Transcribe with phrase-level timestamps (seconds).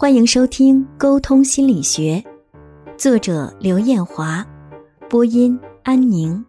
[0.00, 2.22] 欢迎收听《沟通心理学》，
[2.96, 4.46] 作者刘艳华，
[5.10, 6.44] 播音安宁。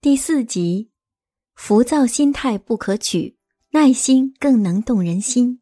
[0.00, 0.88] 第四集：
[1.54, 3.36] 浮躁心态不可取，
[3.72, 5.60] 耐心更能动人心。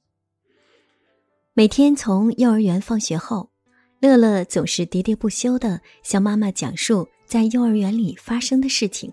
[1.52, 3.50] 每天从幼儿园放学后，
[3.98, 9.12] 乐乐总是喋喋不休的向妈妈讲述在幼儿园里发生的事情，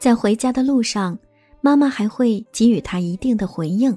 [0.00, 1.16] 在回家的路上，
[1.60, 3.96] 妈妈还会给予他一定的回应。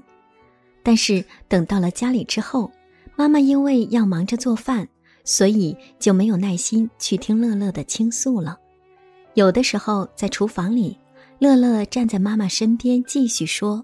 [0.85, 2.71] 但是等到了家里之后，
[3.15, 4.87] 妈妈因为要忙着做饭，
[5.23, 8.59] 所以就没有耐心去听乐乐的倾诉了。
[9.33, 10.95] 有的时候在厨房里，
[11.39, 13.83] 乐乐站在妈妈身边继续说，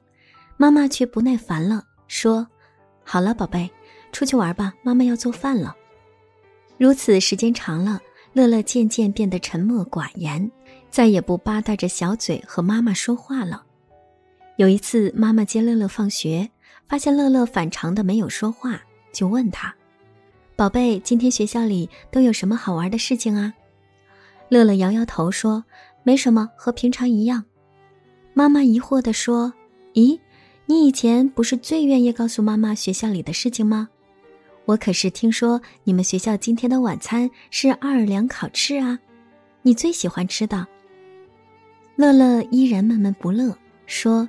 [0.58, 2.48] 妈妈却不耐烦了，说
[3.04, 3.68] ：“好了，宝贝，
[4.12, 5.76] 出去玩吧，妈妈要做饭了。”
[6.78, 8.00] 如此时间长了，
[8.34, 10.52] 乐乐渐渐变得沉默寡言，
[10.92, 13.64] 再也不吧嗒着小嘴和妈妈说话了。
[14.58, 16.48] 有一次，妈妈接乐乐放学。
[16.92, 18.82] 发现乐乐反常的没有说话，
[19.14, 19.74] 就问他
[20.58, 23.54] ：“宝贝，今天学校里都有什么好玩的事情啊？”
[24.52, 25.64] 乐乐摇摇头说
[26.04, 27.46] ：“没什么，和平常一样。”
[28.36, 29.54] 妈妈疑惑地说
[29.96, 30.20] ：“咦，
[30.66, 33.88] 你以前不是最愿意告诉妈妈学校里的事情吗？
[34.66, 39.00] 我可是听说你们学校今天的晚餐是奥尔良烤翅啊，
[39.62, 40.68] 你最喜欢吃的。”
[41.96, 44.28] 乐乐依然闷闷不乐，说：“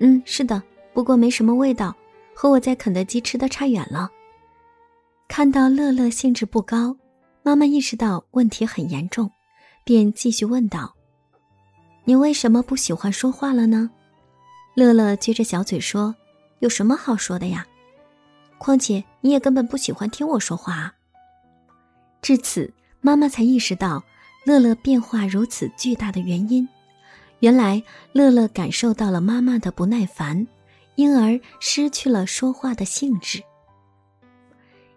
[0.00, 0.60] 嗯，是的。”
[0.94, 1.94] 不过没什么味道，
[2.34, 4.08] 和我在肯德基吃的差远了。
[5.26, 6.96] 看到乐乐兴致不高，
[7.42, 9.30] 妈妈意识到问题很严重，
[9.82, 10.94] 便继续问道
[12.04, 13.90] ：“你为什么不喜欢说话了呢？”
[14.74, 16.14] 乐乐撅着小嘴说
[16.60, 17.66] ：“有什么好说的呀？
[18.58, 20.94] 况且你也根本不喜欢听我说话。”。”
[22.22, 24.02] 至此，妈妈才意识到
[24.44, 26.66] 乐乐变化如此巨大的原因。
[27.40, 30.46] 原来，乐乐感受到了妈妈的不耐烦。
[30.96, 33.42] 因而失去了说话的兴致。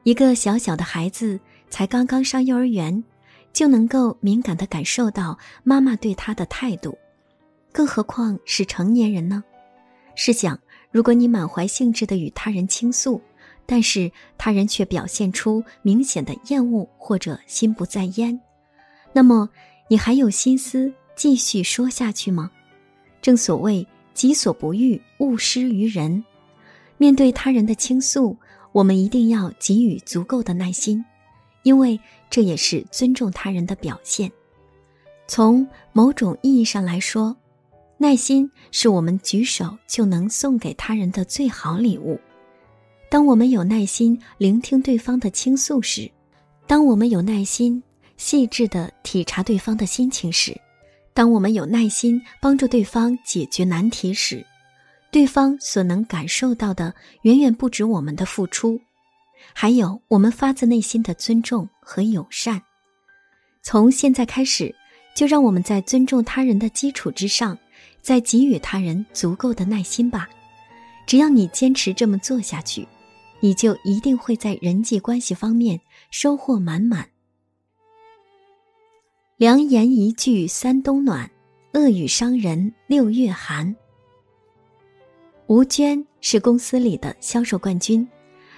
[0.04, 3.04] 一个小小的孩子才刚刚上幼儿园，
[3.52, 6.98] 就能够敏感地感受到妈妈对他的态度，
[7.72, 9.44] 更何况是成年人呢？
[10.16, 10.58] 试想，
[10.92, 13.22] 如果你满怀兴致地与他人倾诉，
[13.66, 18.40] 但是他人却表现出明显的厌恶或者心不在焉，
[19.12, 19.50] 那么
[19.90, 22.50] 你还有心思继续说下去吗？
[23.22, 23.86] 正所谓。
[24.18, 26.24] 己所不欲，勿施于人。
[26.98, 28.36] 面对他人的倾诉，
[28.72, 31.06] 我们一定要给予足够的耐心，
[31.62, 34.32] 因为这也是尊重他人的表现。
[35.28, 37.38] 从某种意义上来说，
[38.00, 42.20] 耐心是我们举手就能送给他人的最好礼物。
[43.12, 46.10] 当我们有耐心聆听对方的倾诉时，
[46.66, 47.84] 当我们有耐心
[48.18, 50.60] 细致地体察对方的心情时，
[51.18, 54.46] 当我们有耐心帮助对方解决难题时，
[55.10, 58.80] 对方所能感受到的远远不止我们的付出，
[59.52, 62.62] 还有我们发自内心的尊重和友善。
[63.64, 64.76] 从现在开始，
[65.16, 67.58] 就让我们在尊重他人的基础之上，
[68.00, 70.30] 再给予他人足够的耐心吧。
[71.08, 72.88] 只要你坚持这么做下去，
[73.40, 77.10] 你就一定会在人际关系方面收获满满。
[79.38, 81.30] 良言一句三冬暖，
[81.74, 83.76] 恶语伤人六月寒。
[85.46, 88.08] 吴娟是公司里的销售冠军，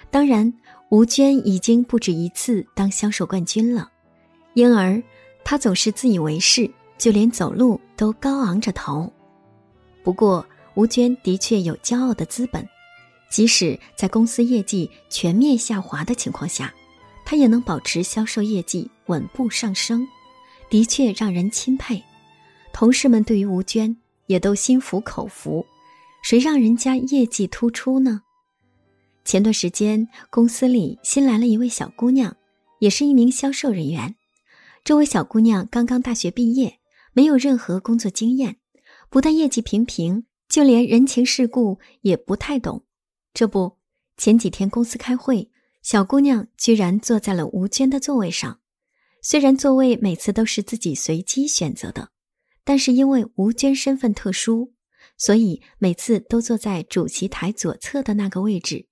[0.09, 0.53] 当然，
[0.87, 3.91] 吴娟已经不止一次当销售冠军了，
[4.53, 5.03] 因而
[5.43, 9.11] 她总是自以为是，就连走路都高昂着头。
[10.01, 12.65] 不过，吴娟的确有骄傲的资本，
[13.29, 16.73] 即使在公司业绩全面下滑的情况下，
[17.25, 20.07] 她也能保持销售业绩稳步上升。
[20.69, 22.03] 的确让人钦佩，
[22.71, 23.97] 同事们对于吴娟
[24.27, 25.65] 也都心服口服。
[26.21, 28.21] 谁让人家业绩突出呢？
[29.25, 32.35] 前段时间公司里新来了一位小姑娘，
[32.79, 34.15] 也是一名销售人员。
[34.83, 36.79] 这位小姑娘刚刚大学毕业，
[37.13, 38.57] 没有任何工作经验，
[39.09, 42.83] 不但业绩平平，就连人情世故也不太懂。
[43.33, 43.77] 这不，
[44.17, 45.49] 前几天公司开会，
[45.81, 48.58] 小姑娘居然坐在了吴娟的座位上。
[49.21, 52.11] 虽然座位每次都是自己随机选择的，
[52.63, 54.73] 但是因为吴娟身份特殊，
[55.17, 58.87] 所以每次都坐在主席台左侧的那个位置。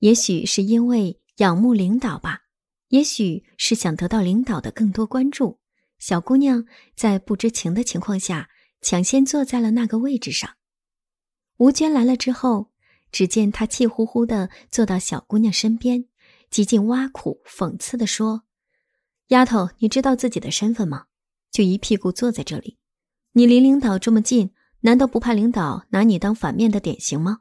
[0.00, 2.40] 也许是因为仰慕领导吧，
[2.88, 5.60] 也许是想得到领导的更多关注，
[5.98, 6.64] 小姑娘
[6.96, 8.48] 在不知情的情况下
[8.80, 10.50] 抢先坐在了那个位置上。
[11.58, 12.72] 吴娟来了之后，
[13.12, 16.06] 只见她气呼呼地坐到小姑娘身边，
[16.50, 18.42] 极尽挖苦讽刺地说。
[19.32, 21.06] 丫头，你知道自己的身份吗？
[21.50, 22.76] 就一屁股坐在这里，
[23.32, 24.50] 你离领导这么近，
[24.80, 27.40] 难道不怕领导拿你当反面的典型吗？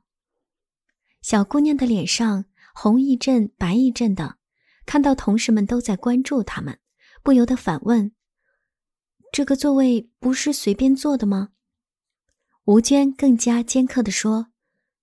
[1.21, 4.37] 小姑娘的脸上红一阵白一阵的，
[4.85, 6.79] 看到同事们都在关注他们，
[7.23, 8.13] 不由得反问
[9.33, 11.49] ：“这个座位不是随便坐的吗？”
[12.63, 14.47] 吴娟更加尖刻地说：“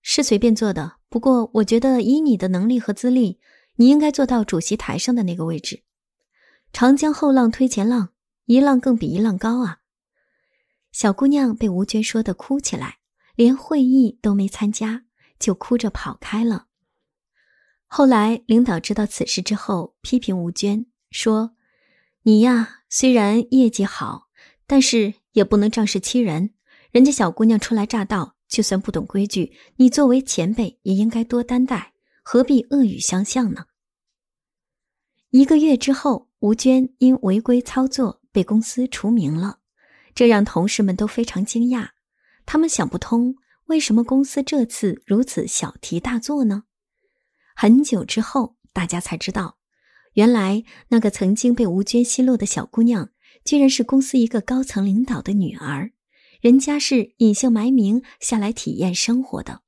[0.01, 3.39] 是随便坐的，不过我觉得以你的能力和资历，
[3.77, 5.83] 你应该坐到主席台上的那个位置。
[6.73, 8.11] 长江后浪推前浪，
[8.47, 9.79] 一浪更比一浪高啊！”
[10.93, 12.99] 小姑娘被吴娟说的哭起来，
[13.35, 15.05] 连会议都没参加。
[15.39, 16.67] 就哭着跑开了。
[17.87, 21.55] 后来领导知道此事之后，批评吴娟说
[22.27, 24.31] ：“你呀，虽然业绩好，
[24.67, 26.55] 但是也不能仗势欺人。
[26.91, 31.93] 人家小姑娘初来乍到，就算不懂规矩，你作为前辈也应该多担待，
[32.25, 33.67] 何必恶语相向呢？”
[35.31, 39.59] 一个月之后，吴娟因违规操作被公司除名了，
[40.15, 41.89] 这让同事们都非常惊讶，
[42.47, 43.35] 他们想不通。
[43.67, 46.63] 为什么公司这次如此小题大做呢？
[47.55, 49.59] 很久之后，大家才知道，
[50.13, 53.11] 原来那个曾经被吴娟奚落的小姑娘，
[53.45, 55.91] 居然是公司一个高层领导的女儿。
[56.41, 59.63] 人家是隐姓埋名下来体验生活的。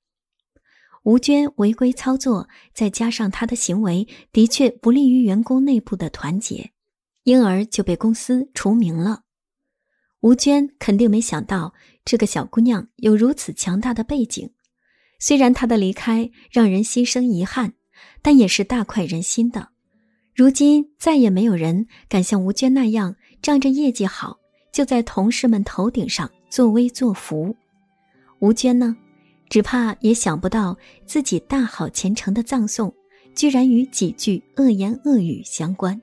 [1.03, 6.73] 吴娟违规操作，再加上她的行为的确不利于员工内部的团结，
[7.25, 9.23] 因而就被公司除名了。
[10.21, 11.73] 吴娟肯定没想到，
[12.05, 14.51] 这个小姑娘有如此强大的背景。
[15.19, 17.73] 虽然她的离开让人心生遗憾，
[18.21, 19.69] 但也是大快人心的。
[20.35, 24.39] 如今再也没有人敢像吴娟那样，仗着业绩好
[24.71, 27.57] 就在同事们头顶上作威作福。
[28.41, 28.95] 吴娟呢，
[29.51, 30.75] 只怕也想不到
[31.05, 32.91] 自己大好前程的葬送，
[33.35, 36.01] 居然与几句恶言恶语相关。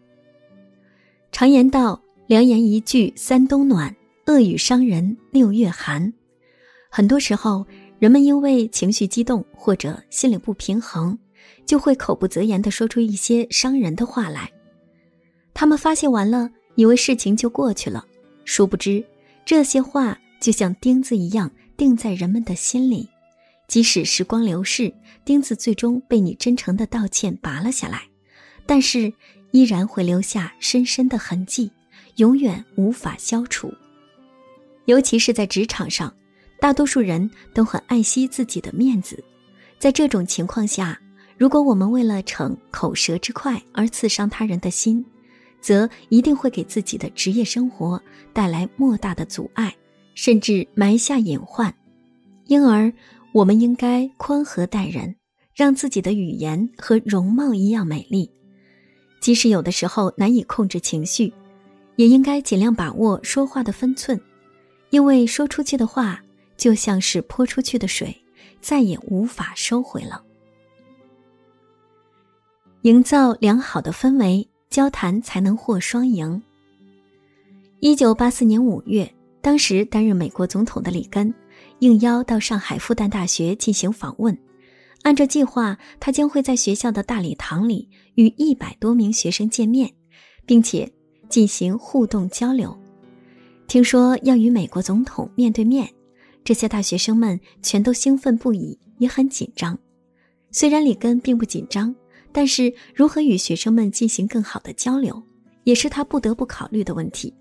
[1.31, 3.91] 常言道：“良言一句三冬暖。”
[4.27, 6.11] 恶语伤人六月寒，
[6.89, 7.65] 很多时候，
[7.97, 11.17] 人们因为情绪激动或者心里不平衡，
[11.65, 14.51] 就会口不择言地说出一些伤人的话来。
[15.53, 18.05] 他们发泄完了，以为事情就过去了，
[18.43, 19.01] 殊不知
[19.45, 23.07] 这些话就像钉子一样钉在人们的心里。
[23.67, 24.93] 即使时光流逝，
[25.25, 28.03] 钉子最终被你真诚的道歉拔了下来，
[28.65, 29.11] 但是
[29.51, 31.69] 依然会留下深深的痕迹，
[32.15, 33.73] 永远无法消除。
[34.85, 36.13] 尤其是在职场上，
[36.61, 39.21] 大多数人都很爱惜自己的面子。
[39.77, 40.97] 在这种情况下，
[41.37, 45.05] 如果我们为了逞口舌之快而刺伤他人的心，
[45.59, 49.75] 则一定会给自己的职业生活带来莫大的阻碍，
[50.15, 51.73] 甚至埋下隐患。
[52.45, 52.91] 因而，
[53.33, 55.15] 我们应该宽和待人，
[55.53, 58.29] 让自己的语言和容貌一样美丽。
[59.19, 61.31] 即使有的时候难以控制情绪，
[61.95, 64.19] 也应该尽量把握说话的分寸。
[64.89, 66.23] 因为说出去的话
[66.55, 68.15] 就像是泼出去的水，
[68.61, 70.23] 再也无法收回了。
[72.83, 76.41] 营造良好的氛围，交谈才能获双赢。
[77.79, 81.33] 一九八四年五月，当时担任美国总统的里根
[81.79, 84.37] 应邀到上海复旦大学进行访问，
[85.03, 89.91] 按照计划，他将会在学校的大礼堂里与一百多名学生见面，
[90.45, 90.91] 并且
[91.29, 92.77] 进行互动交流。
[93.67, 95.87] 听说要与美国总统面对面，
[96.43, 99.77] 这些大学生们全都兴奋不已，也很紧张。
[100.51, 101.93] 虽然里根并不紧张，
[102.31, 105.21] 但是如何与学生们进行更好的交流，
[105.65, 107.33] 也是他不得不考虑的问题。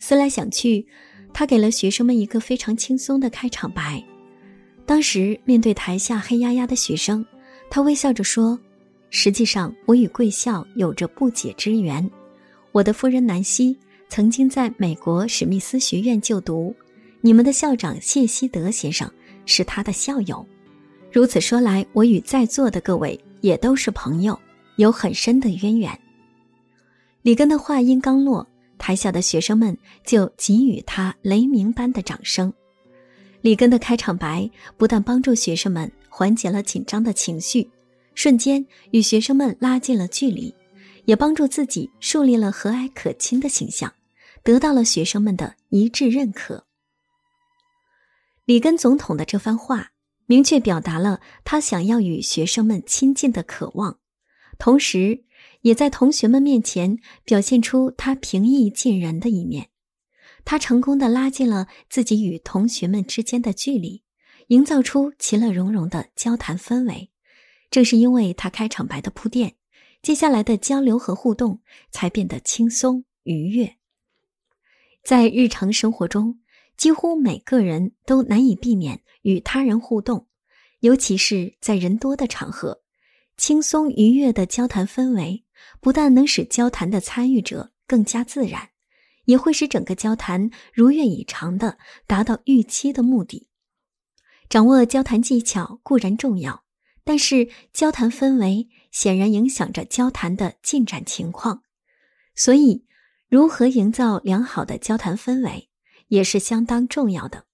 [0.00, 0.86] 思来想去，
[1.34, 4.02] 他给了学生们一个非常轻松的开场白。
[4.86, 7.22] 当时面对台下黑压压的学生，
[7.68, 8.58] 他微笑着说
[9.10, 12.10] ：“实际上，我与贵校有着不解之缘。
[12.72, 13.76] 我的夫人南希。”
[14.06, 16.72] 曾经在美国史密斯学院就读，
[17.20, 19.10] 你们的校长谢希德先生
[19.44, 20.46] 是他的校友。
[21.10, 24.38] 如此说来，我与在座的各位也都是朋友，
[24.76, 25.98] 有很深的渊源。
[27.22, 28.46] 里根的话音刚落，
[28.84, 29.74] 台下的学生们
[30.04, 32.52] 就给予他雷鸣般的掌声。
[33.40, 37.70] 里根的开场白不但帮助学生们缓解了紧张的情绪，
[38.14, 40.54] 瞬间与学生们拉近了距离，
[41.06, 43.90] 也帮助自己树立了和蔼可亲的形象。
[44.42, 46.66] 得到了学生们的一致认可。
[48.44, 49.92] 里根总统的这番话，
[50.26, 53.98] 明确表达了他想要与学生们亲近的渴望，
[54.58, 55.24] 同时
[55.64, 59.70] 也在同学们面前表现出他平易近人的一面。
[60.44, 64.02] 他成功的拉近了自己与同学们之间的距离，
[64.48, 67.10] 营造出其乐融融的交谈氛围。
[67.70, 69.54] 正是因为他开场白的铺垫，
[70.02, 73.76] 接下来的交流和互动才变得轻松愉悦。
[75.02, 76.40] 在日常生活中，
[76.76, 80.26] 几乎每个人都难以避免与他人互动，
[80.80, 82.82] 尤其是在人多的场合，
[83.36, 85.44] 轻松愉悦的交谈氛围，
[85.80, 88.70] 不但能使交谈的参与者更加自然，
[89.24, 93.48] 也会使整个交谈如愿以偿的达到预期的目的。
[94.48, 96.64] 掌握交谈技巧固然重要，
[97.02, 101.62] 但是交谈氛围显然影响着交谈的进展情况，
[102.34, 102.84] 所以
[103.28, 105.70] 如何营造良好的交谈氛围
[106.08, 107.46] 也是相当重要的。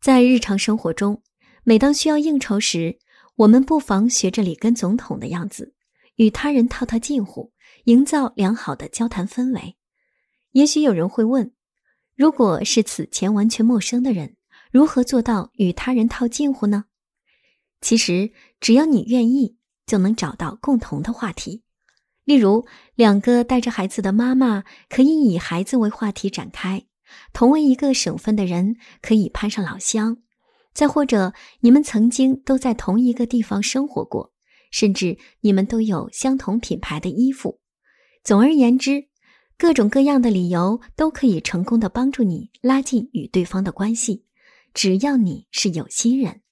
[0.00, 1.22] 在日常生活中，
[1.64, 2.98] 每当需要应酬时，
[3.38, 5.72] 我们不妨学着里根总统的样子，
[6.16, 7.52] 与他人套套近乎，
[7.84, 9.76] 营造良好的交谈氛围。
[10.50, 11.52] 也许有人会问：
[12.16, 14.34] 如果是此前完全陌生的人，
[14.72, 16.86] 如何做到与他人套近乎呢？
[17.80, 21.62] 其实，只要你愿意，就能找到共同的话题。
[22.24, 22.66] 例如，
[22.96, 26.86] 两个带着孩子的妈妈可以以孩子为话题展开。
[27.32, 30.18] 同为一个省份的人可以攀上老乡，
[30.74, 34.32] 再或者你们曾经都在同一个地方生活过，
[34.70, 37.60] 甚至你们都有相同品牌的衣服。
[38.22, 39.08] 总而言之，
[39.56, 44.24] 各种各样的理由都可以成功的帮助你拉近与对方的关系。
[44.72, 46.42] 只要你是有心人，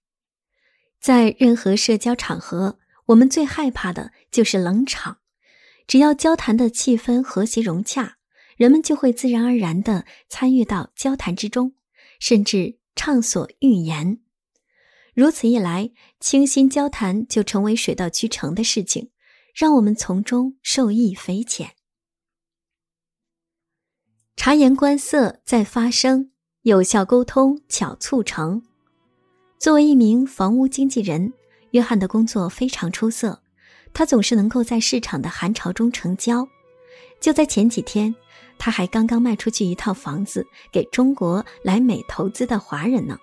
[1.01, 5.19] 在任何社交场合，我们最害怕的就是冷场。
[5.87, 8.17] 只要交谈的气氛和谐融洽。
[8.57, 11.75] 人们就会自然而然的参与到交谈之中，
[12.19, 14.19] 甚至畅所欲言。
[15.15, 19.11] 如此一来，倾心交谈就成为水到渠成的事情，
[19.55, 21.71] 让我们从中受益匪浅。
[24.35, 28.63] 察言观色再发声，有效沟通巧促成。
[29.59, 31.33] 作为一名房屋经纪人，
[31.71, 33.43] 约翰的工作非常出色，
[33.95, 36.47] 他总是能够在市场的寒潮中成交。
[37.21, 38.15] 就在前几天。
[38.59, 43.19] 他还刚刚卖出去一套房子给中国来美投资的华人呢。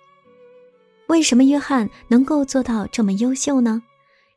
[1.08, 3.84] 为什么约翰能够做到这么优秀呢？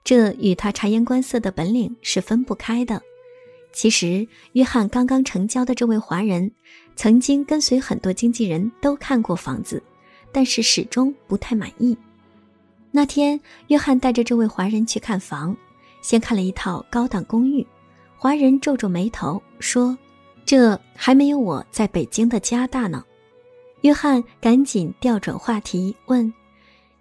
[0.02, 3.00] 这与他察言观色的本领是分不开的。
[3.72, 6.50] 其实，约翰刚刚成交的这位华人，
[6.96, 9.82] 曾经跟随很多经纪人都看过房子，
[10.32, 11.96] 但是始终不太满意。
[12.90, 13.38] 那天，
[13.68, 15.56] 约翰带着这位华人去看房，
[16.00, 17.66] 先看了一套高档公寓，
[18.16, 19.96] 华人皱皱眉头说。
[20.46, 23.04] 这还没有我在北京的家大呢。
[23.80, 26.32] 约翰赶紧调转话题问：“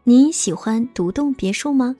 [0.03, 1.95] 您喜欢独栋别墅吗？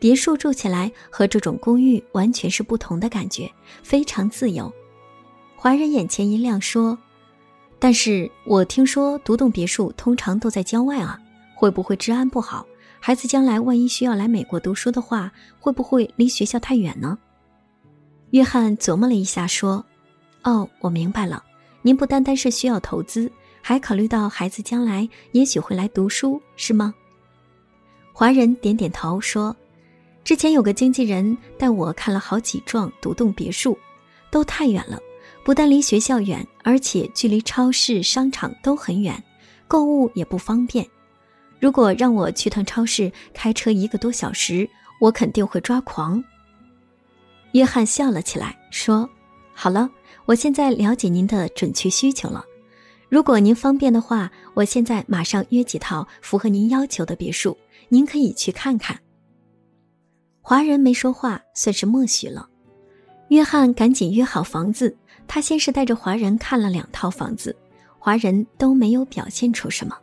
[0.00, 3.50] 别墅住起来和这种公寓完全是不同的感觉，
[3.84, 4.70] 非常自由。”
[5.54, 6.98] 华人眼前一亮说
[7.78, 11.18] ：“但是我听说独栋别墅通常都在郊外啊，
[11.54, 12.66] 会不会治安不好？
[12.98, 15.30] 孩子将来万一需要来美国读书的话，
[15.60, 17.16] 会不会离学校太远呢？”
[18.30, 19.84] 约翰琢磨了一下说。
[20.42, 21.44] 哦，我明白了。
[21.82, 23.30] 您不单单是需要投资，
[23.62, 26.94] 还考虑到孩子将来也许会来读书，是吗？
[28.12, 29.56] 华人点点头说
[30.24, 33.78] ：“之前有个经纪人带我看了好几幢独栋别墅，
[34.30, 34.98] 都太远了，
[35.42, 39.22] 不但离学校远，而且距离超市、商场都很远，
[39.66, 40.86] 购物也不方便。
[41.58, 44.68] 如果让我去趟超市，开车一个多小时，
[45.00, 46.22] 我肯定会抓狂。”
[47.52, 49.08] 约翰笑了起来，说
[49.54, 49.88] ：“好了。”
[50.26, 52.44] 我现在了解您的准确需求了。
[53.08, 57.56] 如果您方便的话，我现在马上约几套符合您要求的别墅，
[57.88, 58.98] 您可以去看看。
[60.40, 62.48] 华人没说话，算是默许了。
[63.28, 64.96] 约翰赶紧约好房子。
[65.26, 67.54] 他先是带着华人看了两套房子，
[68.00, 69.96] 华人都没有表现出什么。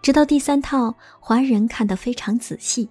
[0.00, 2.88] 直到第三套，华人看得非常仔细，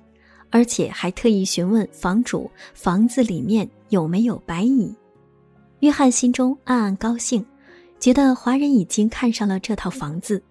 [0.52, 4.96] 而且还特意询问房主房子里面有没有白蚁。
[5.84, 7.46] 约翰心中暗暗高兴，
[8.00, 10.42] 觉得华人已经看上了这套房子。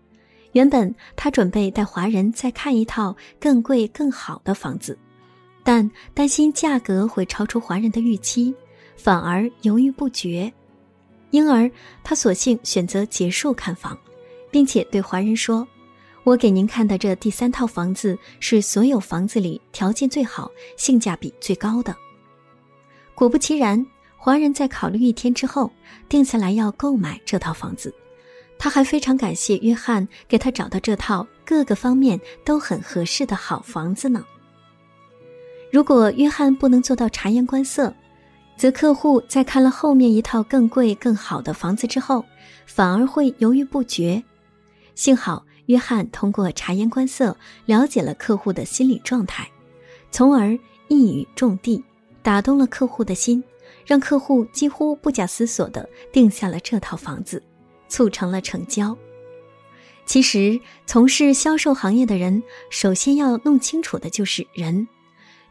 [0.52, 4.98] 原本他准备带华人再看一套更贵、更好的房子，
[5.64, 8.54] 但担心价格会超出华人的预期，
[8.94, 10.52] 反而犹豫不决。
[11.30, 11.70] 因而
[12.04, 13.96] 他索性选择结束看房，
[14.50, 15.66] 并且对华人说
[16.24, 21.96] ：“我给您看的这第三套房子是所有房子里条件最好、性价比最高的。”
[23.16, 23.82] 果不其然。
[24.24, 25.68] 华人在考虑一天之后，
[26.08, 27.92] 定下来要购买这套房子。
[28.56, 34.24] 他还非常感谢约翰给他找到这套各个方面都很合适的好房子呢。
[35.72, 37.92] 如果约翰不能做到察言观色，
[38.56, 42.24] 则客户在看了后面一套更贵更好的房子之后，
[42.64, 44.22] 反而会犹豫不决。
[44.94, 47.36] 幸好约翰通过察言观色
[47.66, 49.50] 了解了客户的心理状态，
[50.12, 51.82] 从而一语中的，
[52.22, 53.42] 打动了客户的心。
[53.86, 57.42] 让客户几乎不假思索地定下了这套房子，
[57.88, 58.96] 促成了成交。
[60.04, 64.88] 其实，从事销售行业的人，首先要弄清楚的就是人。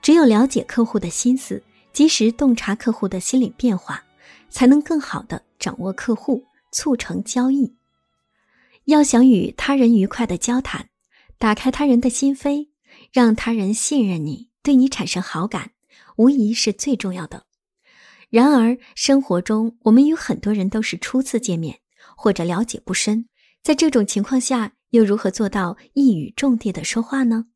[0.01, 4.03] 只有了解客户的心思，及时洞察客户的心理变化，
[4.49, 7.73] 才能更好的掌握客户，促成交易。
[8.85, 10.89] 要想与他人愉快的交谈，
[11.37, 12.67] 打开他人的心扉，
[13.13, 15.71] 让他人信任你，对你产生好感，
[16.17, 17.45] 无疑是最重要的。
[18.31, 21.79] 然而，生活中我们与很多人都是初次见面，
[22.15, 23.27] 或者了解不深。
[23.61, 27.47] 在这种情况下，又如何做到一语中的的说话呢？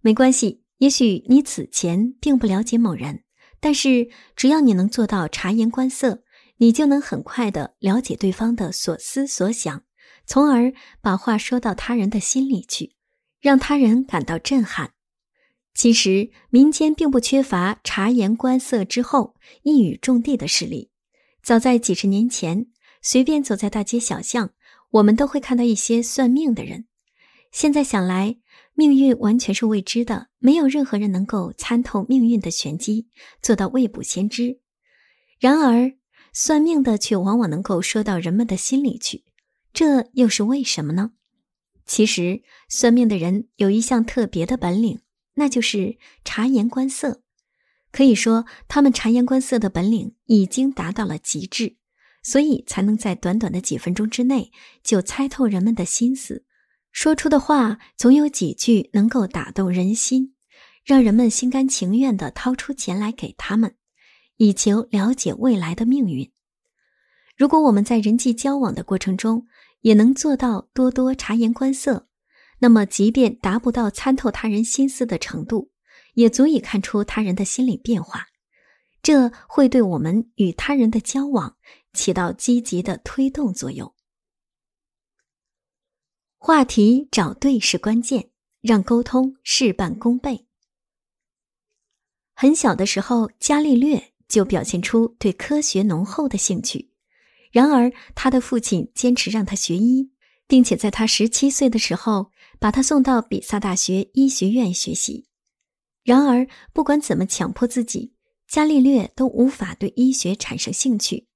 [0.00, 3.22] 没关系，也许你此前并不了解某人，
[3.60, 6.24] 但是只要你能做到察言观色，
[6.56, 9.84] 你就能很快的了解对方的所思所想，
[10.26, 12.96] 从而把话说到他人的心里去，
[13.40, 14.94] 让他人感到震撼。
[15.76, 20.90] 其实，民间并不缺乏察言观色之后一语中的的事例。
[21.42, 22.66] 早在几十年前，
[23.02, 24.50] 随便走在大街小巷。
[24.92, 26.86] 我们都会看到一些算命的人。
[27.52, 28.38] 现在想来，
[28.72, 33.08] 命运完全是未知的，没有任何人能够参透命运的玄机，
[33.42, 34.60] 做到未卜先知。
[35.38, 35.92] 然而，
[36.32, 39.24] 算命的却往往能够说到人们的心里去，
[39.74, 41.10] 这又是为什么呢？
[41.84, 45.00] 其实，算命的人有一项特别的本领，
[45.36, 47.22] 那就是察言观色。
[47.90, 51.76] 可以说，他们察言观色的本领已经达到了极致。
[52.22, 54.50] 所以才能在短短的几分钟之内
[54.82, 56.44] 就猜透人们的心思，
[56.90, 60.34] 说出的话总有几句能够打动人心，
[60.84, 63.76] 让人们心甘情愿地掏出钱来给他们，
[64.38, 66.32] 以求了解未来的命运。
[67.36, 69.46] 如果我们在人际交往的过程中
[69.82, 72.05] 也能做到多多察言观色，
[72.58, 75.70] 那么即便达不到参透他人心思的程度，
[76.14, 78.26] 也足以看出他人的心理变化。
[79.02, 81.56] 这会对我们与他人的交往。
[81.96, 83.94] 起到积极的推动作用。
[86.36, 88.28] 话题找对是关键，
[88.60, 90.46] 让沟通事半功倍。
[92.34, 96.92] 很小的时候，伽利略就表现出对科学浓厚的兴趣。
[97.50, 100.12] 然而，他的父亲坚持让他学医，
[100.46, 105.26] 并且在他十七岁的时候把他送到比萨大学医学院学习。
[106.04, 108.12] 然而，不管怎么强迫自己，
[108.48, 111.26] 伽利略都无法对医学产生兴趣。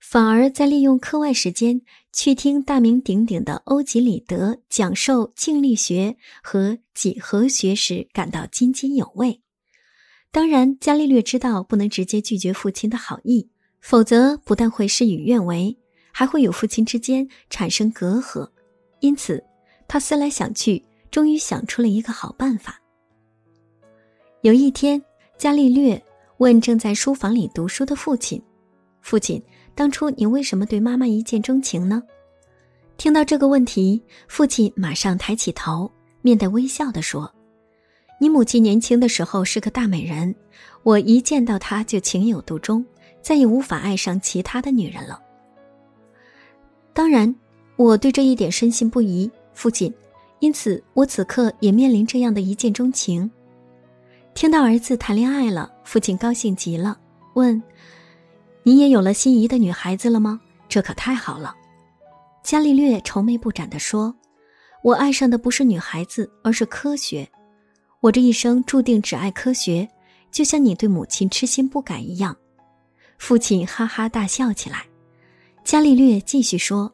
[0.00, 1.80] 反而在利用课外时间
[2.12, 9.42] 去听大名鼎鼎的欧几里得讲授静力学和几何学时感到津津有味。
[10.30, 13.48] 当然，伽利略知道不能直接拒绝父亲的好意，
[13.80, 15.78] 否则不但会事与愿违，
[16.12, 18.50] 还会与父亲之间产生隔阂。
[19.00, 19.42] 因此，
[19.88, 22.80] 他思来想去，终于想出了一个好办法。
[24.42, 25.02] 有一天，
[25.38, 26.02] 伽利略
[26.38, 28.40] 问正在书房里读书的父亲
[29.00, 29.42] ：“父亲。”
[29.76, 32.02] 当初你为什么对妈妈一见钟情呢？
[32.96, 37.30] 听到这个问题，父亲马上抬起头，面带微笑地说
[38.18, 40.34] ：“你母亲年轻的时候是个大美人，
[40.82, 42.82] 我一见到她就情有独钟，
[43.20, 45.20] 再也无法爱上其他的女人了。
[46.94, 47.36] 当然，
[47.76, 49.92] 我对这一点深信不疑，父亲，
[50.40, 53.28] 因此我此刻也面临这样的一见钟情。”
[54.34, 56.96] 听到儿子谈恋爱了，父亲高兴极了，
[57.34, 57.60] 问。
[58.62, 60.38] 你也有了心仪的女孩子了吗？
[60.68, 61.54] 这可太好了。
[62.42, 64.14] 伽利略愁眉不展地说
[64.84, 67.26] ：“我爱上的不是女孩子，而是科学。
[68.00, 69.88] 我这一生注定只爱科学，
[70.30, 72.36] 就像你对母亲痴心不改一样。”
[73.18, 74.84] 父亲哈哈大笑起来。
[75.64, 76.92] 伽利略继续说：“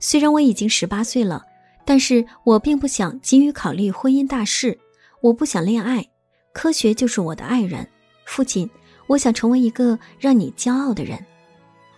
[0.00, 1.44] 虽然我已经十八岁了，
[1.84, 4.78] 但是我并不想急于考虑婚姻大事。
[5.20, 6.08] 我不想恋爱，
[6.52, 7.88] 科学就是我的爱人。”
[8.26, 8.68] 父亲。
[9.08, 11.18] 我想成为一个让你骄傲的人，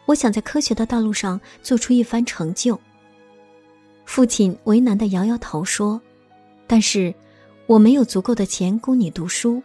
[0.06, 2.80] 我想在科学的道路上做出一番成就。
[4.04, 6.00] 父亲为难的摇摇头说
[6.66, 7.14] ：“但是
[7.66, 9.62] 我没有足够的钱供你读书。”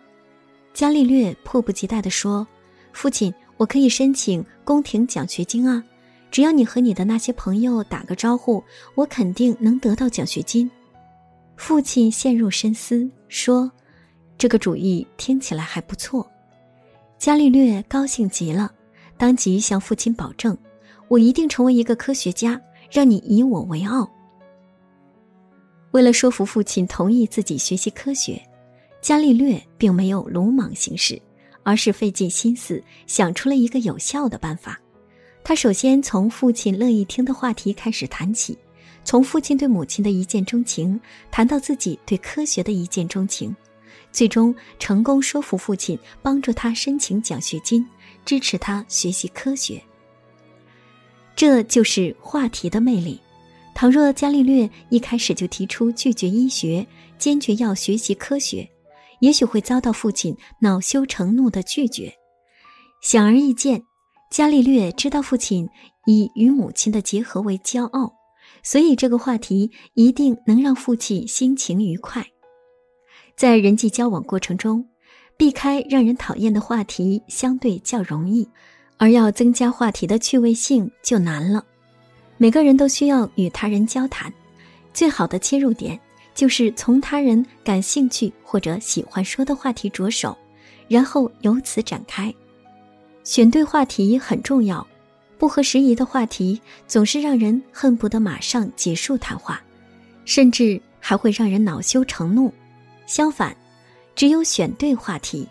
[0.75, 2.45] 伽利略迫不及待地说
[2.93, 5.83] ：“父亲，我可以申请宫廷奖学金啊！
[6.31, 8.63] 只要你和你的那些朋友打个招呼，
[8.95, 10.69] 我肯定能得到奖学金。”
[11.57, 13.69] 父亲陷入深思，说
[14.37, 16.25] ：“这个主意听起来还不错。”
[17.19, 18.71] 伽利略高兴极了，
[19.17, 20.57] 当即向父亲保证
[21.09, 24.09] ：“我一定成为一个科学家，让你以我为傲。”
[25.91, 28.41] 为了说服父亲同意自己学习科学，
[29.01, 31.21] 伽利略并没有鲁莽行事，
[31.63, 34.79] 而是费尽心思想出了一个有效的办法。
[35.49, 38.55] 他首先从父亲乐意听的话题开始谈起，
[39.03, 43.55] 从父亲对母亲的一见钟情谈到自己对科学的一见钟情。
[44.11, 47.83] 最终成功说服父亲，帮助他申请奖学金，
[48.23, 49.81] 支持他学习科学。
[51.35, 53.19] 这就是话题的魅力，
[53.73, 56.85] 倘若伽利略一开始就提出拒绝医学，
[57.17, 58.69] 坚决要学习科学，
[59.19, 62.13] 也许会遭到父亲恼羞成怒的拒绝。
[63.01, 63.83] 显而易见，
[64.29, 65.67] 伽利略知道父亲
[66.05, 68.13] 以与母亲的结合为骄傲，
[68.61, 72.25] 所以这个话题一定能让父亲心情愉快。
[73.35, 74.85] 在人际交往过程中，
[75.35, 78.47] 避开让人讨厌的话题相对较容易，
[78.97, 81.65] 而要增加话题的趣味性就难了。
[82.37, 84.31] 每个人都需要与他人交谈，
[84.93, 85.99] 最好的切入点
[86.35, 90.37] 就是从他人感兴趣或者喜欢说的话题着手，
[90.87, 92.33] 然后由此展开。
[93.23, 94.85] 选对话题很重要，
[95.37, 99.61] 不合时宜的话题总是让人恨不得马上结束谈话，
[100.25, 102.53] 甚至还会让人恼羞成怒。
[103.05, 103.55] 相反，
[104.15, 105.47] 只有选对话题，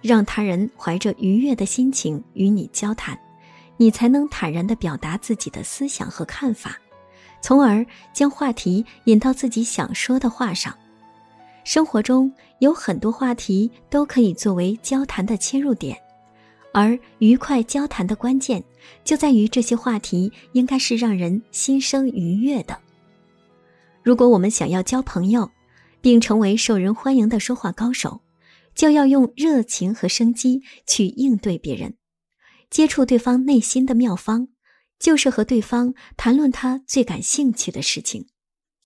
[0.00, 3.18] 让他人怀着愉悦的心情与你交谈。
[3.76, 6.76] 你才能坦然地表达自己的思想和看法，
[7.40, 10.76] 从而将话题引到自己想说的话上。
[11.62, 15.96] 生活中有很多话题都可以作为交谈的切入点，
[16.72, 18.62] 而愉快交谈的关键
[19.04, 22.78] 就在于这些话题应该是让人心生愉悦的。
[24.02, 25.50] 如果我们想要交朋友，
[26.00, 28.20] 并成为受人欢迎的说话高手，
[28.74, 31.94] 就要用热情和生机去应对别人。
[32.70, 34.48] 接触对方内心的妙方，
[34.98, 38.26] 就是和对方谈论他最感兴趣的事情。